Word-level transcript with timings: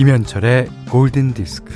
김현철의 0.00 0.70
골든 0.88 1.34
디스크. 1.34 1.74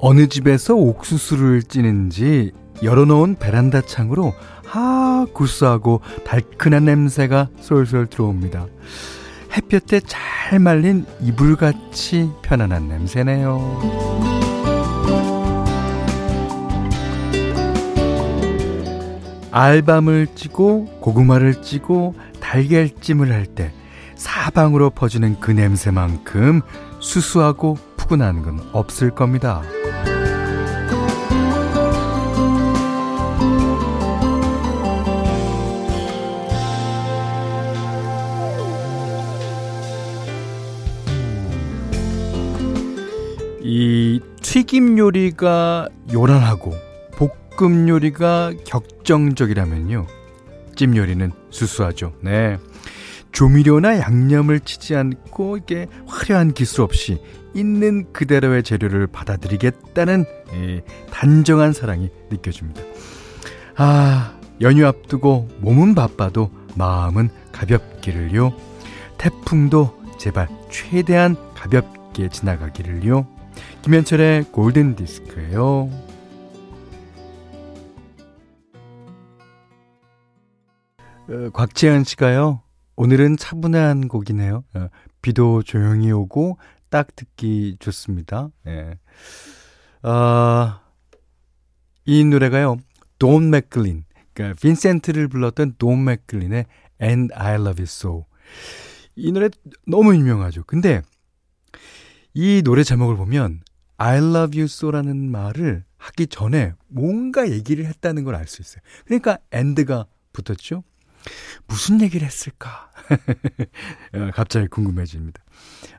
어느 0.00 0.26
집에서 0.26 0.74
옥수수를 0.74 1.62
찌는지 1.62 2.50
열어놓은 2.82 3.36
베란다 3.36 3.82
창으로 3.82 4.32
하 4.64 5.26
구수하고 5.32 6.00
달큰한 6.24 6.86
냄새가 6.86 7.50
솔솔 7.60 8.08
들어옵니다. 8.08 8.66
햇볕에 9.56 10.00
잘 10.00 10.58
말린 10.58 11.06
이불같이 11.20 12.30
편안한 12.42 12.88
냄새네요. 12.88 14.24
알밤을 19.52 20.26
찌고 20.34 20.98
고구마를 21.00 21.62
찌고 21.62 22.14
달걀찜을 22.40 23.32
할 23.32 23.46
때 23.46 23.72
사방으로 24.16 24.90
퍼지는 24.90 25.38
그 25.38 25.50
냄새만큼 25.50 26.62
수수하고 26.98 27.76
푸근한 27.96 28.42
건 28.42 28.60
없을 28.72 29.10
겁니다. 29.10 29.62
튀김 44.74 44.98
요리가 44.98 45.88
요란하고 46.12 46.74
볶음 47.56 47.88
요리가 47.88 48.52
격정적이라면요. 48.66 50.04
찜 50.74 50.96
요리는 50.96 51.30
수수하죠. 51.50 52.12
네. 52.22 52.58
조미료나 53.30 54.00
양념을 54.00 54.58
치지 54.58 54.96
않고 54.96 55.58
이게 55.58 55.86
화려한 56.08 56.54
기술 56.54 56.80
없이 56.80 57.22
있는 57.54 58.12
그대로의 58.12 58.64
재료를 58.64 59.06
받아들이겠다는 59.06 60.24
단정한 61.12 61.72
사랑이 61.72 62.10
느껴집니다. 62.30 62.82
아, 63.76 64.36
연휴 64.60 64.88
앞두고 64.88 65.50
몸은 65.60 65.94
바빠도 65.94 66.50
마음은 66.74 67.28
가볍기를요. 67.52 68.52
태풍도 69.18 70.02
제발 70.18 70.48
최대한 70.68 71.36
가볍게 71.54 72.28
지나가기를요. 72.28 73.28
김현철의 73.84 74.44
골든 74.44 74.96
디스크예요. 74.96 75.90
어, 81.28 81.50
곽재현 81.52 82.04
씨가요. 82.04 82.62
오늘은 82.96 83.36
차분한 83.36 84.08
곡이네요. 84.08 84.64
어, 84.72 84.88
비도 85.20 85.62
조용히 85.64 86.10
오고 86.10 86.56
딱 86.88 87.14
듣기 87.14 87.76
좋습니다. 87.78 88.48
예. 88.66 88.98
어, 90.02 90.80
이 92.06 92.24
노래가요. 92.24 92.78
돈 93.18 93.50
맥클린, 93.50 94.04
그러니까 94.32 94.58
빈센트를 94.62 95.28
불렀던 95.28 95.74
돈 95.76 96.04
맥클린의 96.04 96.64
And 97.02 97.34
I 97.34 97.56
Love 97.56 97.82
You 97.82 97.82
So. 97.82 98.24
이 99.14 99.30
노래 99.30 99.50
너무 99.86 100.14
유명하죠. 100.14 100.64
근데 100.64 101.02
이 102.32 102.62
노래 102.64 102.82
제목을 102.82 103.16
보면 103.16 103.60
I 103.96 104.18
love 104.18 104.58
you 104.58 104.64
so라는 104.64 105.30
말을 105.30 105.84
하기 105.96 106.26
전에 106.26 106.74
뭔가 106.88 107.48
얘기를 107.50 107.86
했다는 107.86 108.24
걸 108.24 108.34
알 108.34 108.46
수 108.46 108.60
있어요. 108.62 108.82
그러니까 109.06 109.38
and가 109.54 110.06
붙었죠. 110.32 110.82
무슨 111.66 112.02
얘기를 112.02 112.26
했을까? 112.26 112.90
어, 114.12 114.30
갑자기 114.34 114.66
궁금해집니다. 114.68 115.42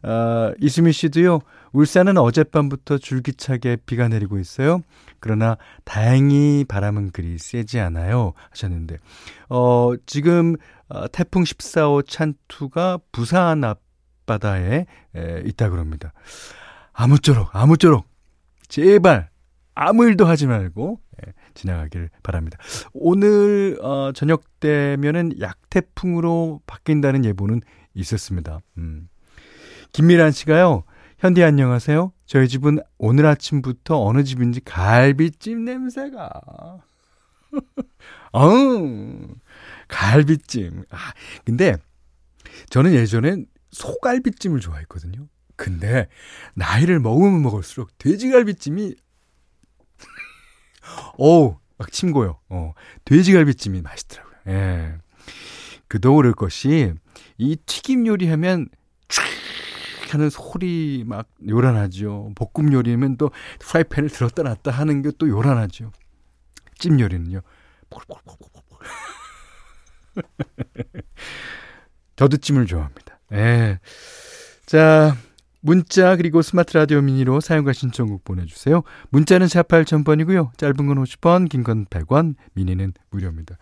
아, 0.04 0.54
이수미 0.60 0.92
씨도요, 0.92 1.40
울산은 1.72 2.18
어젯밤부터 2.18 3.00
줄기차게 3.00 3.78
비가 3.88 4.08
내리고 4.08 4.38
있어요. 4.38 4.82
그러나 5.20 5.58
다행히 5.84 6.64
바람은 6.68 7.10
그리 7.10 7.40
세지 7.40 7.80
않아요. 7.80 8.34
하셨는데, 8.52 8.98
어, 9.50 9.94
지금 10.06 10.58
어, 10.90 11.08
태풍 11.08 11.44
14호 11.44 12.08
찬투가 12.08 13.00
부산 13.12 13.64
앞바다에 13.64 14.86
에, 15.16 15.42
있다 15.46 15.70
그럽니다. 15.72 16.14
아무쪼록, 16.96 17.54
아무쪼록, 17.54 18.08
제발, 18.70 19.30
아무 19.74 20.06
일도 20.06 20.26
하지 20.26 20.48
말고, 20.48 21.02
예, 21.28 21.34
지나가길 21.54 22.10
바랍니다. 22.24 22.58
오늘, 22.94 23.78
어, 23.82 24.14
저녁 24.14 24.44
되면은 24.62 25.42
약태풍으로 25.42 26.62
바뀐다는 26.66 27.26
예보는 27.26 27.62
있었습니다. 27.96 28.62
음. 28.78 29.10
김미란 29.92 30.32
씨가요, 30.32 30.84
현디 31.20 31.44
안녕하세요. 31.44 32.14
저희 32.26 32.48
집은 32.48 32.80
오늘 32.98 33.26
아침부터 33.26 34.02
어느 34.02 34.24
집인지 34.24 34.62
갈비찜 34.64 35.66
냄새가. 35.66 36.30
어우, 38.32 39.36
갈비찜. 39.90 40.86
아, 40.90 40.98
근데 41.44 41.76
저는 42.70 42.94
예전엔 42.94 43.48
소갈비찜을 43.72 44.62
좋아했거든요. 44.62 45.28
근데 45.56 46.08
나이를 46.54 47.00
먹으면 47.00 47.42
먹을수록 47.42 47.98
돼지갈비찜이 47.98 48.96
어우 51.18 51.58
막 51.78 51.92
침고요. 51.92 52.40
어 52.50 52.74
돼지갈비찜이 53.06 53.82
맛있더라고요. 53.82 54.36
예. 54.48 54.98
그도 55.88 56.16
그럴 56.16 56.34
것이 56.34 56.94
이 57.38 57.56
튀김 57.66 58.08
요리하면 58.08 58.68
촤 59.08 59.24
하는 60.12 60.30
소리 60.30 61.04
막 61.06 61.28
요란하죠. 61.48 62.32
볶음 62.36 62.72
요리면 62.74 63.18
또 63.18 63.32
프라이팬을 63.60 64.10
들었다 64.10 64.44
놨다 64.44 64.72
하는 64.72 65.02
게 65.02 65.12
또 65.18 65.28
요란하죠. 65.28 65.92
찜 66.78 67.00
요리는요. 67.00 67.42
저도 72.16 72.38
찜을 72.38 72.66
좋아합니다. 72.66 73.20
예. 73.34 73.80
자, 74.66 75.16
문자 75.66 76.16
그리고 76.16 76.44
스마트 76.44 76.78
라디오 76.78 77.02
미니로 77.02 77.42
사연과 77.42 77.74
신청곡 77.74 78.24
보내주세요. 78.24 78.84
문자는 79.10 79.48
4 79.48 79.64
8000번이고요. 79.64 80.56
짧은 80.58 80.76
건 80.76 81.04
50원, 81.04 81.50
긴 81.50 81.64
건 81.64 81.88
100원, 81.88 82.36
미니는 82.54 82.94
무료입니다. 83.10 83.58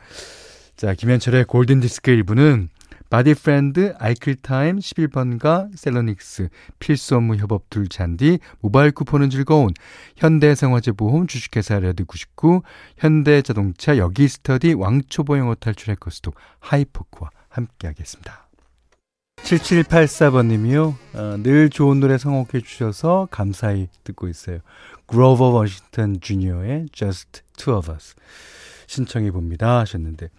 자, 0.75 0.93
김현철의 0.95 1.45
골든디스크 1.45 2.11
1부는 2.11 2.67
바디프렌드, 3.09 3.93
아이클타임 3.99 4.79
11번가, 4.79 5.69
셀러닉스, 5.77 6.49
필수 6.79 7.15
업무 7.15 7.37
협업 7.37 7.69
둘 7.69 7.87
잔디, 7.87 8.39
모바일 8.59 8.91
쿠폰은 8.91 9.29
즐거운, 9.29 9.69
현대생활재보험 10.17 11.27
주식회사 11.27 11.79
레드99, 11.79 12.63
현대자동차 12.97 13.97
여기스터디, 13.97 14.73
왕초보 14.73 15.37
영어 15.37 15.55
탈출 15.55 15.91
해커스톡, 15.91 16.35
하이포크와 16.59 17.29
함께하겠습니다. 17.47 18.47
7784번님이요. 19.43 20.95
어, 21.13 21.37
늘 21.43 21.69
좋은 21.69 21.99
노래 21.99 22.17
성곡해 22.17 22.63
주셔서 22.63 23.27
감사히 23.29 23.87
듣고 24.03 24.27
있어요. 24.27 24.59
그로버 25.05 25.49
워싱턴 25.49 26.19
주니어의 26.21 26.87
Just 26.91 27.41
Two 27.57 27.77
of 27.77 27.91
Us 27.91 28.15
신청해 28.87 29.31
봅니다 29.31 29.79
하셨는데 29.79 30.29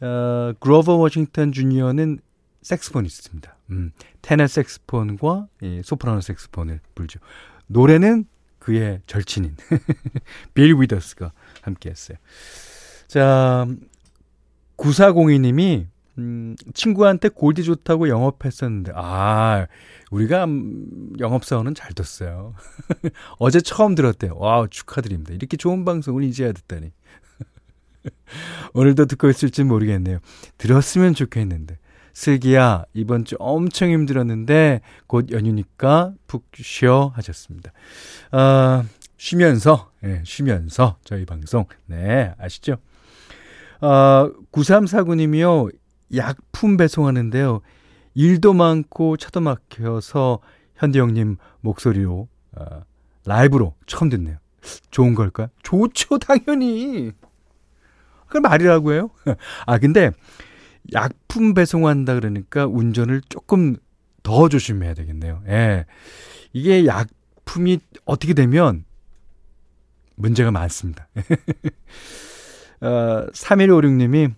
어, 0.00 0.52
그로버 0.60 0.96
워싱턴 0.96 1.52
주니어는 1.52 2.20
색스포니스트입니다. 2.62 3.56
음, 3.70 3.90
테너 4.22 4.46
색스폰과 4.46 5.48
예, 5.64 5.82
소프라노 5.82 6.20
색스폰을 6.20 6.80
불죠. 6.94 7.18
노래는 7.66 8.26
그의 8.60 9.00
절친인 9.06 9.56
빌 10.54 10.74
위더스가 10.80 11.32
함께 11.62 11.90
했어요. 11.90 12.16
자, 13.08 13.66
9402님이 14.76 15.86
음, 16.18 16.56
친구한테 16.74 17.28
골디 17.28 17.64
좋다고 17.64 18.08
영업했었는데, 18.08 18.92
아, 18.94 19.66
우리가 20.10 20.44
음, 20.44 21.12
영업사원은 21.18 21.74
잘 21.74 21.92
뒀어요. 21.92 22.54
어제 23.38 23.60
처음 23.60 23.94
들었대요. 23.94 24.34
와우, 24.36 24.68
축하드립니다. 24.68 25.32
이렇게 25.32 25.56
좋은 25.56 25.84
방송을 25.84 26.22
이제야 26.24 26.52
듣다니. 26.52 26.92
오늘도 28.74 29.06
듣고 29.06 29.30
있을지 29.30 29.64
모르겠네요. 29.64 30.18
들었으면 30.58 31.14
좋겠는데. 31.14 31.78
슬기야, 32.14 32.84
이번 32.92 33.24
주 33.24 33.36
엄청 33.38 33.90
힘들었는데, 33.90 34.82
곧 35.06 35.30
연휴니까 35.30 36.12
푹 36.26 36.44
쉬어 36.54 37.10
하셨습니다. 37.14 37.72
아, 38.32 38.84
쉬면서, 39.16 39.90
예, 40.04 40.20
쉬면서 40.26 40.98
저희 41.04 41.24
방송, 41.24 41.64
네, 41.86 42.34
아시죠? 42.38 42.76
아, 43.80 44.30
9349님이요. 44.52 45.72
약품 46.16 46.76
배송하는데요. 46.76 47.60
일도 48.14 48.52
많고 48.52 49.16
차도 49.16 49.40
막혀서 49.40 50.40
현대 50.76 50.98
형님 50.98 51.36
목소리로 51.60 52.28
어, 52.52 52.82
라이브로 53.24 53.74
처음 53.86 54.08
듣네요. 54.10 54.38
좋은 54.90 55.14
걸까요? 55.14 55.48
좋죠, 55.62 56.18
당연히. 56.18 57.12
그 58.26 58.38
말이라고 58.38 58.92
해요. 58.92 59.10
아, 59.66 59.78
근데 59.78 60.10
약품 60.92 61.54
배송한다 61.54 62.14
그러니까 62.14 62.66
운전을 62.66 63.22
조금 63.28 63.76
더 64.22 64.48
조심해야 64.48 64.94
되겠네요. 64.94 65.42
예. 65.48 65.86
이게 66.52 66.86
약품이 66.86 67.80
어떻게 68.04 68.34
되면 68.34 68.84
문제가 70.16 70.50
많습니다. 70.50 71.08
어, 72.80 73.26
3156님이 73.32 74.34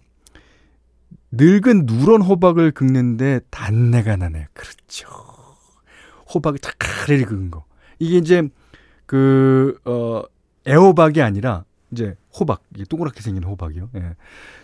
늙은 1.37 1.87
누런 1.87 2.23
호박을 2.23 2.73
긁는데 2.73 3.41
단내가 3.51 4.17
나네요. 4.17 4.47
그렇죠. 4.53 5.09
호박을 6.33 6.59
차카리 6.59 7.25
긁은 7.25 7.51
거. 7.51 7.65
이게 7.99 8.17
이제 8.19 8.43
그, 9.07 9.79
어, 9.85 10.23
애호박이 10.67 11.23
아니라 11.23 11.65
이제 11.91 12.17
호박, 12.39 12.63
이게 12.75 12.85
동그랗게 12.85 13.21
생긴 13.21 13.45
호박이요. 13.45 13.91
예. 13.97 14.17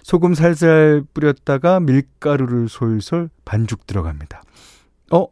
소금 0.02 0.34
살살 0.34 1.04
뿌렸다가 1.14 1.78
밀가루를 1.78 2.68
솔솔 2.68 3.30
반죽 3.44 3.86
들어갑니다. 3.86 4.42
어? 5.12 5.26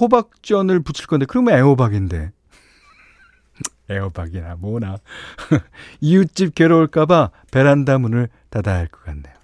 호박전을 0.00 0.80
부칠 0.80 1.06
건데, 1.06 1.26
그러면 1.28 1.54
애호박인데. 1.54 2.32
애호박이나 3.90 4.56
뭐나. 4.56 4.96
이웃집 6.00 6.54
괴로울까봐 6.54 7.30
베란다 7.52 7.98
문을 7.98 8.28
닫아야 8.50 8.78
할 8.78 8.88
것 8.88 9.04
같네요. 9.04 9.34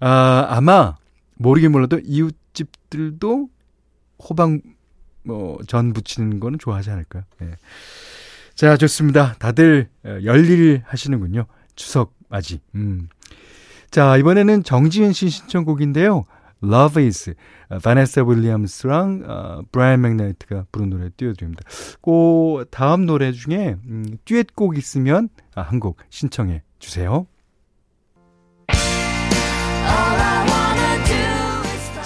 아, 0.00 0.46
아마, 0.48 0.96
모르긴 1.36 1.72
몰라도 1.72 1.98
이웃집들도 2.02 3.48
호박, 4.18 4.58
뭐, 5.24 5.58
전 5.66 5.92
부치는 5.92 6.40
거는 6.40 6.58
좋아하지 6.58 6.90
않을까요? 6.90 7.24
예. 7.42 7.52
자, 8.54 8.76
좋습니다. 8.76 9.34
다들 9.38 9.88
어, 10.04 10.18
열일 10.24 10.82
하시는군요. 10.84 11.46
추석 11.76 12.14
맞이. 12.28 12.60
음. 12.74 13.08
자, 13.90 14.16
이번에는 14.16 14.64
정지은 14.64 15.12
씨 15.12 15.28
신청곡인데요. 15.28 16.24
Love 16.62 17.04
is 17.04 17.34
바네사 17.82 18.24
윌리엄스랑 18.24 19.22
어, 19.26 19.62
브라이언 19.70 20.00
맥나이트가 20.00 20.66
부른 20.72 20.90
노래 20.90 21.08
띄워드립니다. 21.16 21.62
그 22.02 22.64
다음 22.70 23.06
노래 23.06 23.30
중에 23.30 23.76
음, 23.86 24.18
듀엣곡 24.24 24.76
있으면 24.76 25.28
아, 25.54 25.62
한곡 25.62 25.98
신청해 26.10 26.62
주세요. 26.80 27.26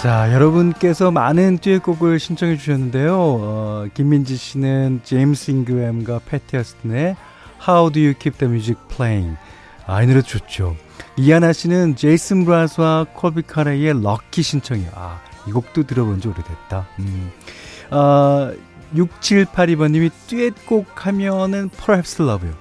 자, 0.03 0.33
여러분께서 0.33 1.11
많은 1.11 1.59
듀엣곡을 1.59 2.19
신청해 2.19 2.57
주셨는데요. 2.57 3.15
어, 3.17 3.85
김민지 3.93 4.35
씨는 4.35 4.99
제임스 5.05 5.51
잉그램과 5.51 6.19
패티 6.25 6.57
어스틴의 6.57 7.15
How 7.65 7.89
Do 7.89 8.01
You 8.01 8.13
Keep 8.19 8.37
the 8.37 8.51
Music 8.51 8.77
Playing. 8.89 9.37
아, 9.87 10.03
이 10.03 10.07
노래 10.07 10.21
좋죠. 10.21 10.75
이하나 11.15 11.53
씨는 11.53 11.95
제이슨 11.95 12.43
브라스와 12.43 13.05
콜비 13.13 13.43
카레의 13.43 14.01
럭키 14.03 14.41
신청이요. 14.41 14.89
아, 14.93 15.21
이 15.47 15.53
곡도 15.53 15.83
들어본 15.83 16.19
지 16.19 16.27
오래됐다. 16.27 16.85
음. 16.99 17.31
아, 17.89 18.51
6782번님이 18.93 20.11
듀엣곡 20.27 21.05
하면은 21.07 21.69
Perhaps 21.69 22.21
Love요. 22.21 22.53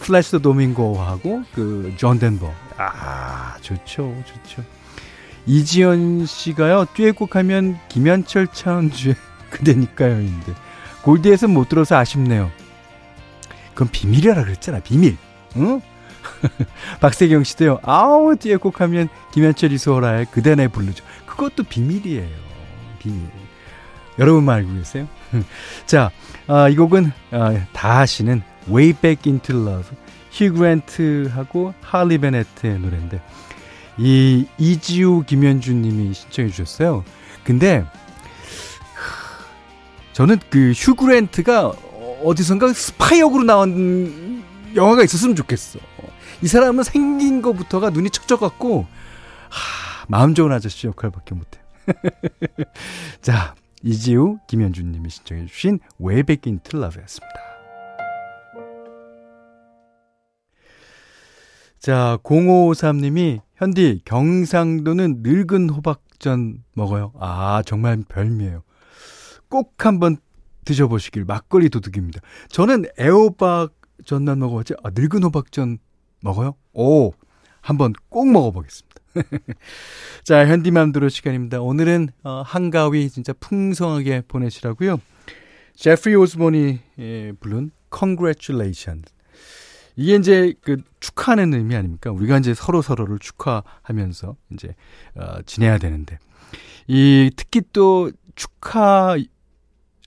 플라시도 0.00 0.42
도밍고하고 0.42 1.44
그 1.54 1.94
존 1.96 2.18
덴버. 2.18 2.52
아, 2.76 3.56
좋죠. 3.62 4.14
좋죠. 4.26 4.62
이지연 5.46 6.26
씨가요, 6.26 6.86
듀엣곡 6.94 7.36
하면 7.36 7.78
김현철 7.88 8.48
차은주의 8.48 9.14
그대니까요인데. 9.50 10.54
골드에서 11.02 11.48
못 11.48 11.68
들어서 11.68 11.96
아쉽네요. 11.96 12.50
그건 13.74 13.88
비밀이라 13.88 14.44
그랬잖아, 14.44 14.80
비밀. 14.80 15.16
응? 15.56 15.80
박세경 17.00 17.44
씨도요, 17.44 17.80
아우, 17.82 18.36
듀엣곡 18.36 18.80
하면 18.80 19.08
김현철 19.32 19.72
이소라의 19.72 20.26
그대네 20.30 20.68
부르죠. 20.68 21.04
그것도 21.26 21.64
비밀이에요. 21.64 22.28
비밀. 23.00 23.20
여러분만 24.18 24.58
알고 24.58 24.74
계세요? 24.74 25.08
자, 25.86 26.10
아, 26.46 26.68
이 26.68 26.76
곡은 26.76 27.12
아, 27.32 27.66
다 27.72 28.00
아시는 28.00 28.42
Way 28.68 28.92
Back 28.92 29.30
Into 29.30 29.56
Love, 29.56 29.96
휴 30.30 30.52
그랜트하고 30.52 31.74
할리 31.80 32.18
베네트의 32.18 32.78
노래인데 32.78 33.20
이 33.98 34.46
이지우 34.58 35.24
김현준 35.26 35.82
님이 35.82 36.14
신청해 36.14 36.50
주셨어요. 36.50 37.04
근데 37.44 37.84
저는 40.12 40.38
그 40.50 40.72
휴그랜트가 40.72 41.72
어디선가 42.24 42.72
스파이 42.72 43.20
역으로 43.20 43.44
나온 43.44 44.42
영화가 44.74 45.02
있었으면 45.02 45.36
좋겠어. 45.36 45.78
이 46.42 46.46
사람은 46.46 46.84
생긴 46.84 47.42
것부터가 47.42 47.90
눈이 47.90 48.10
척척같고 48.10 48.86
하, 49.48 50.06
마음 50.08 50.34
좋은 50.34 50.52
아저씨 50.52 50.86
역할밖에 50.86 51.34
못해요. 51.34 51.62
자, 53.20 53.54
이지우 53.82 54.38
김현준 54.46 54.92
님이 54.92 55.10
신청해 55.10 55.46
주신 55.46 55.80
Way 55.98 56.19
Back 56.19 56.46
Into 56.46 56.76
Love였습니다. 56.76 57.52
자, 61.78 62.18
0553님이 62.22 63.40
현디 63.62 64.00
경상도는 64.04 65.18
늙은 65.22 65.70
호박전 65.70 66.64
먹어요. 66.74 67.12
아, 67.20 67.62
정말 67.64 68.02
별미예요. 68.08 68.64
꼭 69.48 69.86
한번 69.86 70.16
드셔보시길 70.64 71.24
막걸리 71.24 71.68
도둑입니다. 71.68 72.20
저는 72.48 72.86
애호박 72.98 73.72
전만 74.04 74.40
먹어봤지 74.40 74.74
아, 74.82 74.90
늙은 74.92 75.22
호박전 75.22 75.78
먹어요? 76.22 76.56
오, 76.72 77.12
한번 77.60 77.92
꼭 78.08 78.32
먹어보겠습니다. 78.32 79.00
자, 80.24 80.44
현디맘대로 80.44 81.08
시간입니다. 81.08 81.60
오늘은 81.60 82.08
어, 82.24 82.42
한가위 82.44 83.10
진짜 83.10 83.32
풍성하게 83.32 84.22
보내시라고요. 84.26 85.00
제프리 85.76 86.16
오스본이 86.16 86.80
예, 86.98 87.32
부른 87.38 87.70
Congratulations 87.96 89.12
이게 89.96 90.16
이제 90.16 90.54
그 90.62 90.82
축하하는 91.00 91.54
의미 91.54 91.76
아닙니까? 91.76 92.10
우리가 92.10 92.38
이제 92.38 92.54
서로 92.54 92.82
서로를 92.82 93.18
축하하면서 93.18 94.36
이제 94.52 94.74
어, 95.16 95.42
지내야 95.44 95.78
되는데 95.78 96.18
이 96.86 97.30
특히 97.36 97.62
또 97.72 98.10
축하 98.34 99.16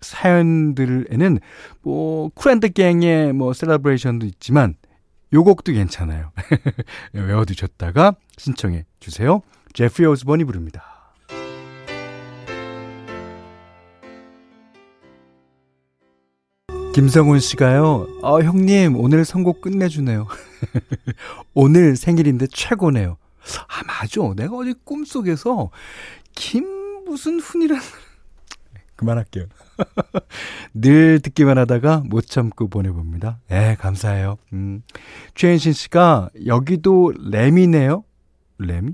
사연들에는 0.02 1.40
뭐 1.82 2.30
Kool & 2.30 2.59
The 2.59 2.74
Gang의 2.74 3.34
뭐 3.34 3.54
Celebration도 3.54 4.26
있지만 4.28 4.76
요 5.34 5.44
곡도 5.44 5.74
괜찮아요. 5.74 6.32
외워두셨다가 7.14 8.16
신청해 8.38 8.86
주세요. 9.00 9.42
제프리 9.74 10.06
오스본이 10.08 10.46
부릅니다. 10.46 10.95
김성훈 16.96 17.42
씨가요, 17.42 18.08
어, 18.22 18.42
형님, 18.42 18.96
오늘 18.96 19.26
선곡 19.26 19.60
끝내주네요. 19.60 20.28
오늘 21.54 21.98
생일인데 21.98 22.48
최고네요. 22.48 23.18
아, 23.68 23.84
맞아. 23.86 24.34
내가 24.34 24.56
어제 24.56 24.74
꿈속에서 24.86 25.72
김 26.36 26.64
무슨 27.04 27.42
훈이란. 27.42 27.82
그만할게요. 28.96 29.48
늘 30.74 31.20
듣기만 31.20 31.58
하다가 31.58 32.04
못 32.06 32.28
참고 32.28 32.70
보내봅니다. 32.70 33.40
네, 33.50 33.76
감사해요. 33.76 34.38
음. 34.54 34.82
최현신 35.34 35.74
씨가 35.74 36.30
여기도 36.46 37.12
램이네요? 37.30 38.06
램이? 38.58 38.94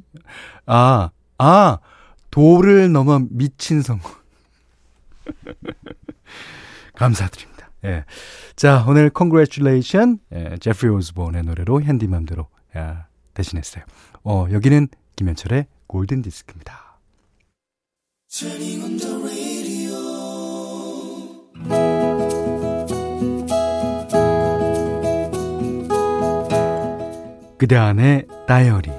아, 0.65 1.11
아, 1.37 1.77
도를 2.31 2.91
넘어 2.91 3.21
미친 3.29 3.83
성공. 3.83 4.11
감사드립니다. 6.95 7.50
예. 7.85 8.05
자, 8.55 8.85
오늘 8.87 9.11
Congratulation, 9.15 10.19
예, 10.33 10.57
제프리 10.59 10.89
오즈본의 10.91 11.43
노래로 11.43 11.81
핸디맘대로 11.81 12.47
야, 12.77 13.07
대신했어요. 13.33 13.83
어, 14.23 14.45
여기는 14.51 14.87
김현철의 15.15 15.65
골든 15.87 16.21
디스크입니다. 16.21 16.99
그대 27.57 27.75
안의 27.75 28.27
다이어리 28.47 28.89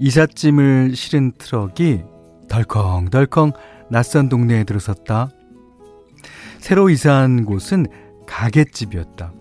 이삿짐을 0.00 0.96
실은 0.96 1.32
트럭이 1.38 2.13
덜컹덜컹 2.54 3.52
낯선 3.90 4.28
동네에 4.28 4.62
들어섰다. 4.62 5.28
새로 6.58 6.88
이사한 6.88 7.44
곳은 7.46 7.86
가게집이었다. 8.28 9.32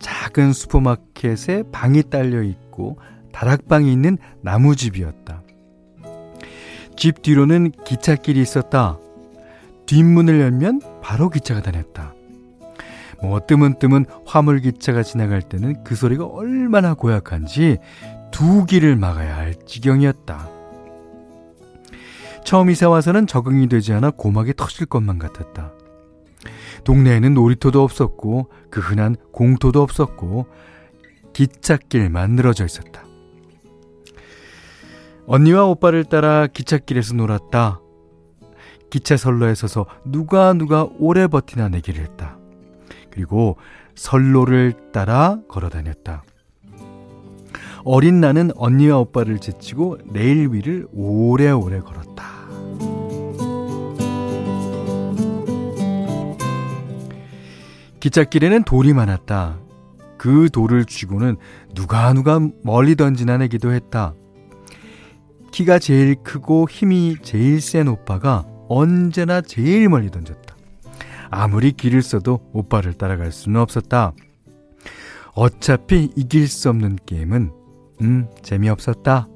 작은 0.00 0.52
슈퍼마켓에 0.52 1.64
방이 1.72 2.02
딸려 2.10 2.42
있고 2.42 2.98
다락방이 3.32 3.90
있는 3.90 4.18
나무집이었다. 4.42 5.42
집 6.96 7.22
뒤로는 7.22 7.72
기찻길이 7.86 8.40
있었다. 8.42 8.98
뒷문을 9.86 10.38
열면 10.40 10.82
바로 11.02 11.30
기차가 11.30 11.62
다녔다. 11.62 12.14
뭐 13.22 13.40
뜨문뜨문 13.46 14.04
화물기차가 14.26 15.02
지나갈 15.02 15.40
때는 15.40 15.84
그 15.84 15.94
소리가 15.94 16.26
얼마나 16.26 16.92
고약한지 16.92 17.78
두 18.30 18.66
길을 18.66 18.96
막아야 18.96 19.36
할 19.36 19.54
지경이었다. 19.54 20.61
처음 22.44 22.70
이사 22.70 22.88
와서는 22.88 23.26
적응이 23.26 23.68
되지 23.68 23.92
않아 23.92 24.10
고막이 24.10 24.54
터질 24.56 24.86
것만 24.86 25.18
같았다. 25.18 25.72
동네에는 26.84 27.34
놀이터도 27.34 27.82
없었고 27.82 28.50
그 28.70 28.80
흔한 28.80 29.16
공터도 29.32 29.80
없었고 29.80 30.46
기찻길만 31.32 32.32
늘어져 32.32 32.64
있었다. 32.64 33.04
언니와 35.26 35.66
오빠를 35.66 36.04
따라 36.04 36.46
기찻길에서 36.46 37.14
놀았다. 37.14 37.80
기차 38.90 39.16
선로에 39.16 39.54
서서 39.54 39.86
누가 40.04 40.52
누가 40.52 40.86
오래 40.98 41.26
버티나 41.26 41.68
내기를 41.68 42.02
했다. 42.02 42.36
그리고 43.10 43.56
선로를 43.94 44.92
따라 44.92 45.38
걸어 45.48 45.68
다녔다. 45.68 46.24
어린 47.84 48.20
나는 48.20 48.50
언니와 48.56 48.98
오빠를 48.98 49.38
제치고 49.38 49.98
레일 50.12 50.52
위를 50.52 50.86
오래오래 50.92 51.80
걸었다. 51.80 52.31
기찻길에는 58.02 58.64
돌이 58.64 58.94
많았다. 58.94 59.60
그 60.18 60.48
돌을 60.52 60.86
쥐고는 60.86 61.36
누가 61.72 62.12
누가 62.12 62.40
멀리 62.64 62.96
던지나 62.96 63.38
내기도 63.38 63.72
했다. 63.72 64.14
키가 65.52 65.78
제일 65.78 66.16
크고 66.16 66.66
힘이 66.68 67.14
제일 67.22 67.60
센 67.60 67.86
오빠가 67.86 68.44
언제나 68.68 69.40
제일 69.40 69.88
멀리 69.88 70.10
던졌다. 70.10 70.56
아무리 71.30 71.70
길을 71.70 72.02
써도 72.02 72.40
오빠를 72.52 72.94
따라갈 72.94 73.30
수는 73.30 73.60
없었다. 73.60 74.14
어차피 75.34 76.10
이길 76.16 76.48
수 76.48 76.70
없는 76.70 76.98
게임은 77.06 77.52
음 78.00 78.26
재미없었다. 78.42 79.28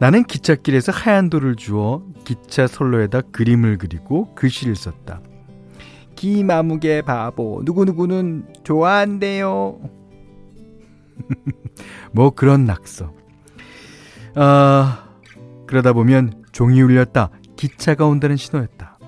나는 0.00 0.24
기찻길에서 0.24 0.90
하얀 0.90 1.30
돌을 1.30 1.54
주워 1.54 2.04
기차 2.24 2.66
선로에다 2.66 3.20
그림을 3.30 3.78
그리고 3.78 4.34
글씨를 4.34 4.74
썼다. 4.74 5.20
기마무개 6.18 7.02
바보 7.02 7.62
누구누구는 7.64 8.48
좋아한대요. 8.64 9.78
뭐 12.12 12.30
그런 12.30 12.64
낙서. 12.64 13.12
아 14.34 15.10
그러다 15.68 15.92
보면 15.92 16.42
종이 16.50 16.82
울렸다. 16.82 17.30
기차가 17.54 18.06
온다는 18.06 18.36
신호였다. 18.36 18.98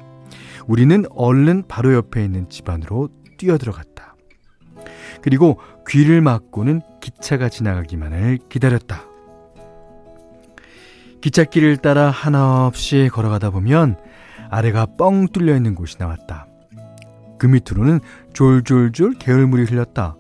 우리는 0.69 1.05
얼른 1.11 1.64
바로 1.67 1.95
옆에 1.95 2.25
있는 2.25 2.49
집 2.49 2.71
안으로 2.71 3.09
뛰어들어갔다. 3.38 4.14
그리고 5.21 5.59
귀를 5.88 6.21
막고는 6.21 6.81
기차가 7.00 7.49
지나가기만을 7.49 8.38
기다렸다. 8.49 9.02
기찻길을 11.23 11.79
따라 11.79 12.11
하나 12.11 12.69
없이 12.69 13.11
걸어가다 13.12 13.50
보면 13.50 13.99
아래가 14.49 14.87
뻥 14.87 15.26
뚫려 15.26 15.57
있는 15.57 15.75
곳이 15.75 15.97
나왔다. 15.99 16.47
그 17.40 17.47
밑으로는 17.47 18.00
졸졸졸 18.35 19.14
개울물이 19.14 19.64
흘렀다. 19.64 20.14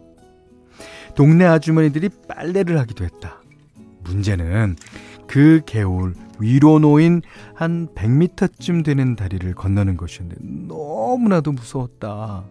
동네 1.14 1.44
아주머니들이 1.44 2.08
빨래를 2.26 2.78
하기도 2.78 3.04
했다. 3.04 3.42
문제는 4.04 4.76
그 5.26 5.60
개울 5.66 6.14
위로 6.38 6.78
놓인 6.78 7.20
한 7.54 7.88
100m쯤 7.94 8.82
되는 8.82 9.16
다리를 9.16 9.54
건너는 9.54 9.98
것이었는데 9.98 10.42
너무나도 10.66 11.52
무서웠다. 11.52 12.44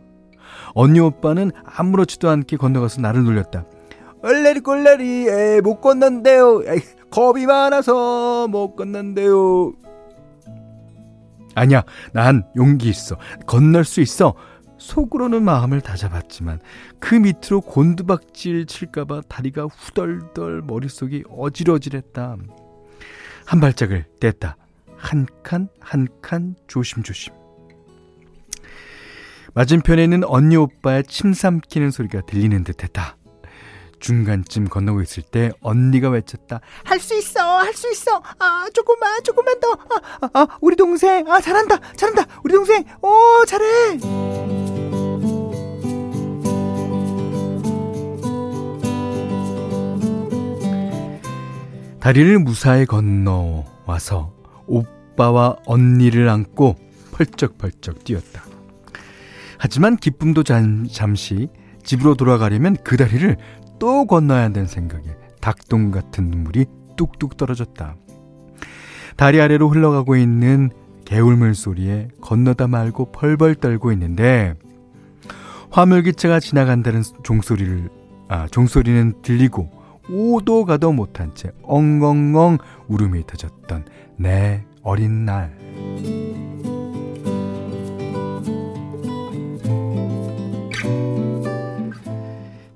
언니 0.76 1.00
오빠는 1.00 1.52
아무렇지도 1.66 2.30
않게 2.30 2.58
건너가서 2.58 3.02
나를 3.02 3.24
놀렸다. 3.24 3.66
얼레리 4.22 4.60
꼴레리 4.60 5.30
에, 5.30 5.62
못 5.62 5.82
건넌대요. 5.82 6.62
에이, 6.68 6.82
겁이 7.10 7.48
많아서 7.48 8.48
못 8.48 8.76
건넌대요. 8.76 9.74
아니야, 11.56 11.84
난 12.14 12.44
용기 12.56 12.90
있어. 12.90 13.18
건널 13.48 13.84
수 13.84 14.00
있어. 14.02 14.36
속으로는 14.80 15.44
마음을 15.44 15.82
다잡았지만 15.82 16.60
그 17.00 17.16
밑으로 17.16 17.62
곤두박질 17.62 18.66
칠까봐 18.66 19.22
다리가 19.28 19.66
후덜덜 19.66 20.62
머릿속이 20.66 21.24
어질어질했다. 21.30 22.38
한 23.46 23.60
발짝을 23.60 24.06
뗐다. 24.20 24.56
한 24.98 25.26
칸, 25.44 25.70
한 25.80 26.08
칸, 26.22 26.56
조심조심. 26.68 27.34
맞은편에는 29.54 30.24
언니 30.26 30.56
오빠의 30.56 31.04
침 31.06 31.34
삼키는 31.34 31.92
소리가 31.92 32.22
들리는 32.22 32.64
듯 32.64 32.84
했다. 32.84 33.16
중간쯤 34.00 34.70
건너고 34.70 35.02
있을 35.02 35.24
때 35.24 35.52
언니가 35.62 36.10
외쳤다. 36.10 36.62
할 36.86 37.00
수 37.00 37.18
있어, 37.18 37.42
할 37.60 37.74
수 37.74 37.92
있어. 37.92 38.22
아, 38.40 38.66
조금만, 38.74 39.24
조금만 39.24 39.60
더. 39.60 39.72
아, 39.72 40.20
아, 40.22 40.30
아, 40.34 40.48
우리 40.62 40.76
동생. 40.76 41.30
아, 41.30 41.42
잘한다, 41.42 41.78
잘한다. 41.98 42.26
우리 42.44 42.54
동생. 42.54 42.86
오, 43.02 43.44
잘해. 43.46 44.69
다리를 52.00 52.40
무사히 52.40 52.86
건너와서 52.86 54.34
오빠와 54.68 55.58
언니를 55.66 56.30
안고 56.30 56.76
펄쩍펄쩍 57.12 58.04
뛰었다. 58.06 58.44
하지만 59.58 59.98
기쁨도 59.98 60.44
잠, 60.44 60.88
잠시 60.90 61.50
집으로 61.84 62.16
돌아가려면 62.16 62.78
그 62.84 62.96
다리를 62.96 63.36
또 63.80 64.06
건너야 64.06 64.44
한다는 64.44 64.68
생각에 64.68 65.04
닭똥 65.42 65.92
같은 65.92 66.30
눈물이 66.30 66.66
뚝뚝 66.96 67.36
떨어졌다. 67.36 67.96
다리 69.18 69.42
아래로 69.42 69.70
흘러가고 69.70 70.16
있는 70.16 70.70
개울물 71.04 71.56
소리에 71.56 72.08
건너다 72.22 72.68
말고 72.68 73.12
벌벌 73.12 73.56
떨고 73.56 73.92
있는데 73.92 74.54
화물기차가 75.72 76.40
지나간다는 76.40 77.04
종소리를 77.24 77.90
아 78.30 78.48
종소리는 78.48 79.22
들리고 79.22 79.79
오도 80.12 80.66
가도 80.66 80.92
못한 80.92 81.34
채 81.36 81.52
엉엉엉 81.64 82.58
울음이 82.88 83.26
터졌던 83.28 83.86
내 84.18 84.66
어린 84.84 85.26
날. 85.26 85.58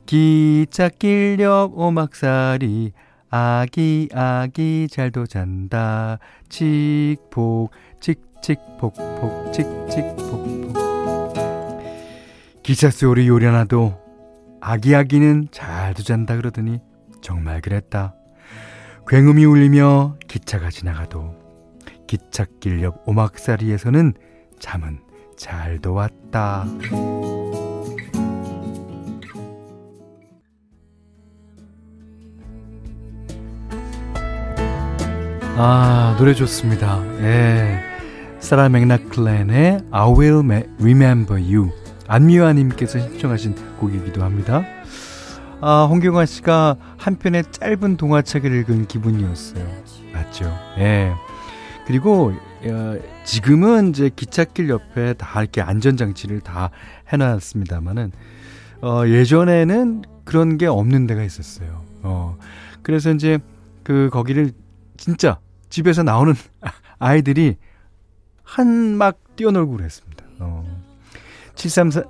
기찻길역 0.05 1.77
오막살이 1.77 2.91
아기 3.31 4.09
아기 4.13 4.87
잘도 4.87 5.25
잔다 5.25 6.19
칙폭 6.49 7.71
칙칙폭폭 7.99 9.51
칙칙폭폭 9.51 10.73
기차 12.61 12.91
소리 12.91 13.27
요려나도 13.27 13.99
아기 14.61 14.93
아기는 14.93 15.47
잘도 15.49 16.03
잔다 16.03 16.35
그러더니 16.35 16.79
정말 17.23 17.61
그랬다. 17.61 18.13
굉음이 19.07 19.45
울리며 19.45 20.17
기차가 20.27 20.69
지나가도 20.69 21.35
기찻길 22.05 22.83
옆 22.83 23.01
오막살이에서는 23.07 24.13
잠은 24.59 24.99
잘도 25.37 25.93
왔다. 25.93 26.65
아, 35.55 36.15
노래 36.17 36.33
좋습니다. 36.33 37.01
예. 37.21 37.79
사라 38.39 38.69
맥락클랜의 38.69 39.85
I 39.91 40.11
Will 40.11 40.63
Remember 40.79 41.41
You. 41.41 41.71
안미화님께서 42.07 42.99
신청하신 42.99 43.77
곡이기도 43.79 44.23
합니다. 44.23 44.65
아, 45.65 45.85
홍경화 45.85 46.25
씨가 46.25 46.75
한 46.97 47.15
편의 47.15 47.45
짧은 47.49 47.95
동화책을 47.95 48.51
읽은 48.51 48.85
기분이었어요. 48.87 49.65
맞죠? 50.11 50.53
예. 50.77 51.13
그리고 51.87 52.33
어, 52.65 52.99
지금은 53.23 53.91
이제 53.91 54.09
기찻길 54.13 54.67
옆에 54.67 55.13
다 55.13 55.41
이렇게 55.41 55.61
안전장치를 55.61 56.41
다 56.41 56.69
해놨습니다만은 57.13 58.11
어, 58.81 59.03
예전에는 59.07 60.03
그런 60.25 60.57
게 60.57 60.67
없는 60.67 61.07
데가 61.07 61.23
있었어요. 61.23 61.81
어, 62.01 62.37
그래서 62.81 63.11
이제 63.11 63.39
그 63.83 64.09
거기를 64.11 64.51
진짜 64.97 65.39
집에서 65.69 66.03
나오는 66.03 66.33
아이들이 66.99 67.55
한막 68.43 69.37
뛰어놀고 69.37 69.77
그랬습니다. 69.77 70.25
어, 70.39 70.83
734, 71.55 72.01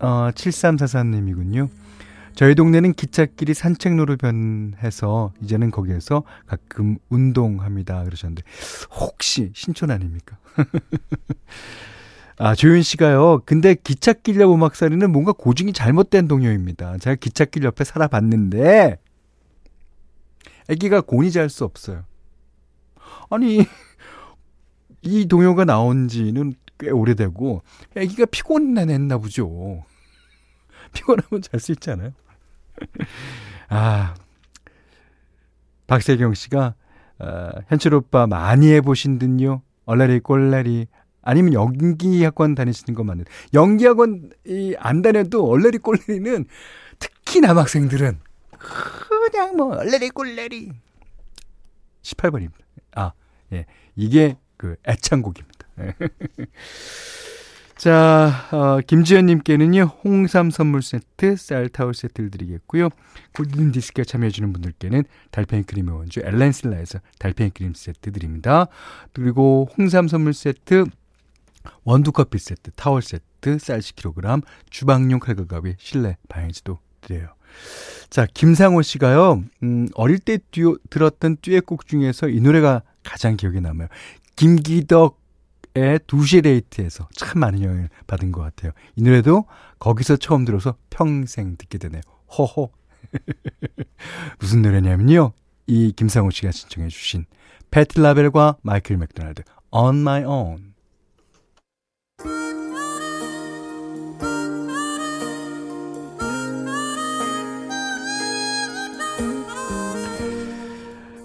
어, 0.00 0.30
7344님이군요. 0.34 1.81
저희 2.34 2.54
동네는 2.54 2.94
기찻길이 2.94 3.54
산책로로 3.54 4.16
변해서 4.16 5.32
이제는 5.42 5.70
거기에서 5.70 6.22
가끔 6.46 6.96
운동합니다. 7.08 8.04
그러셨는데 8.04 8.42
혹시 8.90 9.50
신촌 9.54 9.90
아닙니까? 9.90 10.38
아, 12.38 12.54
조윤 12.54 12.82
씨가요. 12.82 13.42
근데 13.44 13.74
기찻길 13.74 14.40
옆 14.40 14.52
음악살이는 14.52 15.12
뭔가 15.12 15.32
고증이 15.32 15.72
잘못된 15.72 16.26
동요입니다. 16.26 16.98
제가 16.98 17.16
기찻길 17.16 17.64
옆에 17.64 17.84
살아봤는데 17.84 18.96
아기가 20.68 21.02
곤이 21.02 21.30
잘 21.30 21.50
수 21.50 21.64
없어요. 21.64 22.04
아니 23.30 23.64
이 25.02 25.26
동요가 25.26 25.64
나온 25.64 26.08
지는 26.08 26.54
꽤 26.78 26.90
오래되고 26.90 27.62
아기가 27.96 28.24
피곤했나 28.26 29.18
보죠. 29.18 29.84
피곤하면 30.94 31.42
잘 31.42 31.60
수 31.60 31.72
있잖아요. 31.72 32.12
아, 33.68 34.14
박세경 35.86 36.34
씨가 36.34 36.74
어, 37.18 37.50
현철 37.68 37.94
오빠 37.94 38.26
많이 38.26 38.72
해보신 38.72 39.18
듯요. 39.18 39.62
얼라리 39.84 40.20
꼴라리 40.20 40.86
아니면 41.22 41.54
연기학원 41.54 42.54
다니시는 42.54 42.94
것 42.94 43.04
맞는 43.04 43.24
연기학원 43.54 44.30
안 44.78 45.02
다녀도 45.02 45.48
얼레리 45.48 45.78
꼴레리는 45.78 46.46
특히 46.98 47.40
남학생들은 47.40 48.18
그냥 49.30 49.56
뭐 49.56 49.76
얼레리 49.76 50.10
꼴레리 50.10 50.72
18번입니다. 52.02 52.52
아, 52.96 53.12
예. 53.52 53.66
이게 53.94 54.36
그 54.56 54.76
애창곡입니다. 54.86 55.66
자, 57.82 58.46
어, 58.52 58.78
김지현님께는요, 58.86 59.82
홍삼 60.04 60.52
선물 60.52 60.82
세트, 60.82 61.34
쌀 61.34 61.68
타월 61.68 61.94
세트를 61.94 62.30
드리겠고요. 62.30 62.90
골든 63.34 63.72
디스크에 63.72 64.04
참여해주는 64.04 64.52
분들께는 64.52 65.02
달팽이 65.32 65.64
크림의 65.64 65.92
원주 65.92 66.20
엘렌실라에서 66.20 67.00
달팽이 67.18 67.50
크림 67.50 67.74
세트 67.74 68.12
드립니다. 68.12 68.68
그리고 69.12 69.68
홍삼 69.76 70.06
선물 70.06 70.32
세트, 70.32 70.84
원두 71.82 72.12
커피 72.12 72.38
세트, 72.38 72.70
타월 72.76 73.02
세트, 73.02 73.58
쌀 73.58 73.80
10kg, 73.80 74.44
주방용 74.70 75.18
칼과 75.18 75.46
가위, 75.46 75.74
실내 75.76 76.16
방향제도 76.28 76.78
드려요. 77.00 77.34
자, 78.10 78.28
김상호 78.32 78.82
씨가요, 78.82 79.42
음, 79.64 79.88
어릴 79.94 80.20
때 80.20 80.38
듀오, 80.52 80.76
들었던 80.88 81.38
듀엣곡 81.42 81.88
중에서 81.88 82.28
이 82.28 82.40
노래가 82.40 82.82
가장 83.02 83.36
기억에 83.36 83.58
남아요. 83.58 83.88
김기덕 84.36 85.16
의 85.16 85.21
2시 85.74 86.42
데이트에서 86.42 87.08
참 87.14 87.40
많은 87.40 87.62
영향을 87.62 87.88
받은 88.06 88.32
것 88.32 88.42
같아요. 88.42 88.72
이 88.96 89.02
노래도 89.02 89.46
거기서 89.78 90.16
처음 90.16 90.44
들어서 90.44 90.76
평생 90.90 91.56
듣게 91.56 91.78
되네요. 91.78 92.02
호호. 92.28 92.70
무슨 94.38 94.62
노래냐면요. 94.62 95.32
이 95.66 95.92
김상호 95.92 96.30
씨가 96.30 96.50
신청해 96.50 96.88
주신 96.88 97.24
패티 97.70 98.00
라벨과 98.00 98.58
마이클 98.62 98.96
맥도날드 98.96 99.42
On 99.70 99.96
My 100.00 100.24
Own 100.24 100.71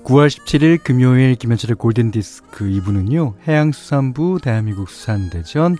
9월 0.08 0.28
17일 0.30 0.82
금요일 0.82 1.36
김현철의 1.36 1.76
골든디스크 1.76 2.64
2부는요. 2.64 3.34
해양수산부, 3.46 4.40
대한민국 4.42 4.90
수산대전, 4.90 5.76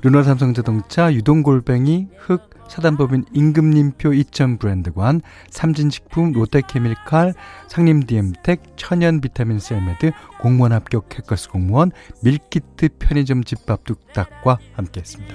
르노 0.00 0.22
삼성자동차, 0.22 1.12
유동골뱅이, 1.12 2.08
흑, 2.16 2.48
사단법인 2.68 3.26
임금님표 3.34 4.14
이천 4.14 4.56
브랜드관, 4.56 5.20
삼진식품, 5.50 6.32
롯데케밀칼, 6.32 7.34
상림디엠텍, 7.68 8.62
천연 8.76 9.20
비타민 9.20 9.58
셀메드, 9.58 10.10
공무원 10.40 10.72
합격 10.72 11.14
해커스 11.14 11.50
공무원, 11.50 11.92
밀키트 12.22 12.88
편의점 12.98 13.44
집밥 13.44 13.84
뚝딱과 13.84 14.56
함께했습니다. 14.72 15.34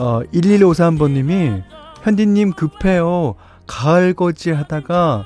어, 0.00 0.22
1153번님이 0.32 1.62
현디님 2.02 2.54
급해요. 2.54 3.36
가을 3.68 4.14
거지 4.14 4.50
하다가 4.50 5.24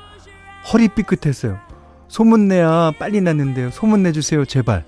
허리 0.70 0.88
삐끗했어요. 0.88 1.58
소문내야 2.08 2.92
빨리 2.98 3.22
났는데요. 3.22 3.70
소문내주세요, 3.70 4.44
제발. 4.44 4.84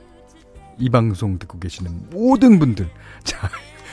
이 0.79 0.90
방송 0.90 1.38
듣고 1.38 1.59
계시는 1.59 2.11
모든 2.11 2.59
분들. 2.59 2.90
자, 3.25 3.49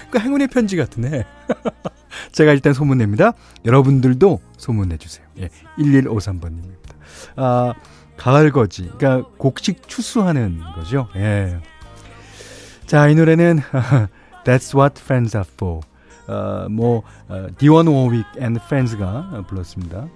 그 0.10 0.20
행운의 0.20 0.48
편지 0.48 0.76
같으네. 0.76 1.24
제가 2.34 2.52
일단 2.52 2.74
소문냅니다. 2.74 3.32
여러분들도 3.64 4.42
소문내주세요. 4.58 5.26
예, 5.40 5.50
1153번님입니다. 5.78 6.94
아, 7.38 7.74
가을 8.18 8.52
거지. 8.52 8.92
그러니까 8.98 9.30
곡식 9.38 9.88
추수하는 9.88 10.60
거죠. 10.76 11.08
예. 11.16 11.58
자, 12.86 13.08
이 13.08 13.16
노래는 13.16 13.62
That's 14.44 14.78
What 14.78 15.02
Friends 15.02 15.38
Are 15.38 15.48
For. 15.54 15.82
어, 16.32 16.70
뭐 16.70 17.04
어, 17.28 17.48
디온 17.58 17.88
워윅 17.88 18.24
and 18.40 18.58
Friends가 18.68 19.44
불렀습니다. 19.48 20.08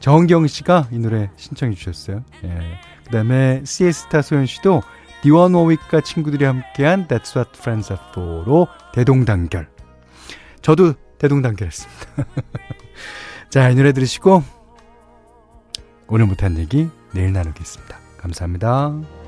정경 0.00 0.46
씨가 0.46 0.88
이 0.90 0.98
노래 0.98 1.30
신청해 1.36 1.74
주셨어요. 1.74 2.24
예. 2.44 2.58
그다음에 3.04 3.62
시에스타 3.64 4.22
소연 4.22 4.46
씨도 4.46 4.82
디온 5.22 5.54
워윅과 5.54 6.00
친구들이 6.00 6.44
함께한 6.44 7.06
That's 7.06 7.36
What 7.36 7.50
Friends 7.56 7.92
Are 7.92 8.04
For로 8.10 8.66
대동단결. 8.92 9.68
저도 10.60 10.94
대동단결했습니다. 11.18 12.26
자, 13.48 13.70
이 13.70 13.76
노래 13.76 13.92
들으시고 13.92 14.42
오늘 16.08 16.26
못한 16.26 16.58
얘기 16.58 16.88
내일 17.12 17.32
나누겠습니다. 17.32 17.96
감사합니다. 18.18 19.21